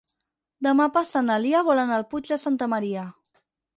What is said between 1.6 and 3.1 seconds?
vol anar al Puig de Santa Maria.